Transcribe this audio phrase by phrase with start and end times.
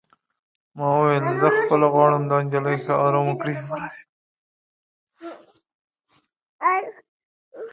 [0.77, 3.55] ما وویل: زه خپله غواړم دا نجلۍ ښه ارام وکړي.